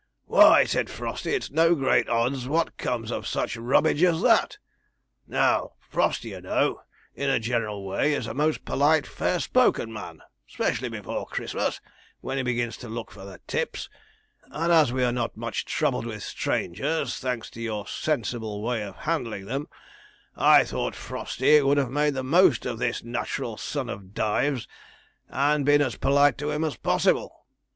"Why," 0.25 0.63
said 0.63 0.89
Frosty, 0.89 1.29
"it's 1.35 1.51
no 1.51 1.75
great 1.75 2.09
odds 2.09 2.47
what 2.47 2.75
comes 2.77 3.11
of 3.11 3.27
such 3.27 3.55
rubbage 3.55 4.01
as 4.01 4.19
that." 4.23 4.57
Now, 5.27 5.73
Frosty, 5.79 6.29
you 6.29 6.41
know, 6.41 6.81
in 7.13 7.29
a 7.29 7.39
general 7.39 7.85
way, 7.85 8.13
is 8.15 8.25
a 8.25 8.33
most 8.33 8.65
polite, 8.65 9.05
fair 9.05 9.39
spoken 9.39 9.93
man, 9.93 10.21
specially 10.47 10.89
before 10.89 11.27
Christmas, 11.27 11.81
when 12.19 12.37
he 12.37 12.43
begins 12.43 12.77
to 12.77 12.89
look 12.89 13.11
for 13.11 13.25
the 13.25 13.41
tips; 13.45 13.89
and 14.51 14.71
as 14.73 14.91
we 14.91 15.03
are 15.03 15.11
not 15.11 15.37
much 15.37 15.65
troubled 15.65 16.07
with 16.07 16.23
strangers, 16.23 17.19
thanks 17.19 17.51
to 17.51 17.61
your 17.61 17.85
sensible 17.85 18.63
way 18.63 18.81
of 18.81 18.95
handling 18.95 19.45
them, 19.45 19.67
I 20.35 20.63
thought 20.63 20.95
Frosty 20.95 21.61
would 21.61 21.77
have 21.77 21.91
made 21.91 22.15
the 22.15 22.23
most 22.23 22.65
of 22.65 22.79
this 22.79 23.03
natural 23.03 23.55
son 23.55 23.87
of 23.87 24.15
Dives, 24.15 24.67
and 25.29 25.63
been 25.63 25.83
as 25.83 25.95
polite 25.95 26.39
to 26.39 26.49
him 26.49 26.63
as 26.63 26.75
possible. 26.75 27.45